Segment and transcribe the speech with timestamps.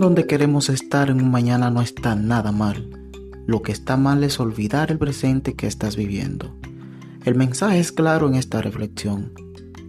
[0.00, 2.88] Donde queremos estar en un mañana no está nada mal.
[3.46, 6.56] Lo que está mal es olvidar el presente que estás viviendo.
[7.26, 9.34] El mensaje es claro en esta reflexión.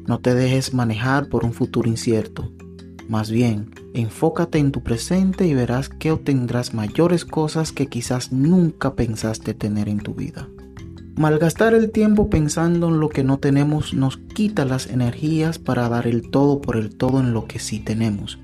[0.06, 2.52] No te dejes manejar por un futuro incierto.
[3.08, 8.96] Más bien, enfócate en tu presente y verás que obtendrás mayores cosas que quizás nunca
[8.96, 10.50] pensaste tener en tu vida.
[11.16, 16.06] Malgastar el tiempo pensando en lo que no tenemos nos quita las energías para dar
[16.06, 18.40] el todo por el todo en lo que sí tenemos.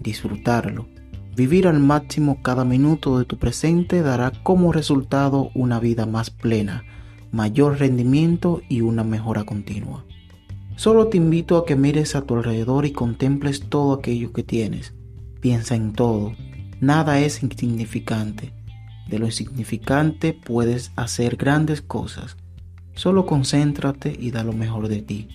[0.00, 0.88] Disfrutarlo.
[1.34, 6.84] Vivir al máximo cada minuto de tu presente dará como resultado una vida más plena,
[7.30, 10.04] mayor rendimiento y una mejora continua.
[10.76, 14.94] Solo te invito a que mires a tu alrededor y contemples todo aquello que tienes.
[15.40, 16.34] Piensa en todo.
[16.80, 18.52] Nada es insignificante.
[19.08, 22.36] De lo insignificante puedes hacer grandes cosas.
[22.94, 25.28] Solo concéntrate y da lo mejor de ti.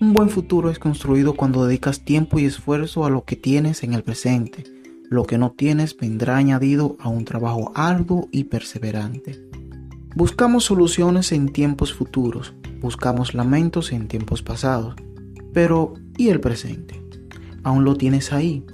[0.00, 3.94] Un buen futuro es construido cuando dedicas tiempo y esfuerzo a lo que tienes en
[3.94, 4.64] el presente.
[5.12, 9.46] Lo que no tienes vendrá añadido a un trabajo arduo y perseverante.
[10.16, 14.94] Buscamos soluciones en tiempos futuros, buscamos lamentos en tiempos pasados.
[15.52, 16.98] Pero, ¿y el presente?
[17.62, 18.64] Aún lo tienes ahí.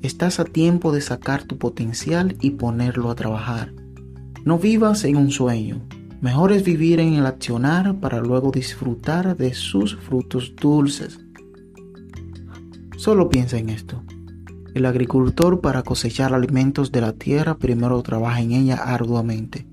[0.00, 3.74] Estás a tiempo de sacar tu potencial y ponerlo a trabajar.
[4.46, 5.82] No vivas en un sueño.
[6.22, 11.20] Mejor es vivir en el accionar para luego disfrutar de sus frutos dulces.
[12.96, 14.02] Solo piensa en esto.
[14.74, 19.66] El agricultor para cosechar alimentos de la tierra primero trabaja en ella arduamente,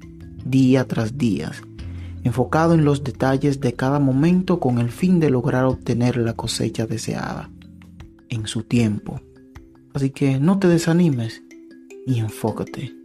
[0.45, 1.51] día tras día,
[2.23, 6.85] enfocado en los detalles de cada momento con el fin de lograr obtener la cosecha
[6.85, 7.49] deseada,
[8.27, 9.21] en su tiempo.
[9.93, 11.41] Así que no te desanimes
[12.05, 12.98] y enfócate.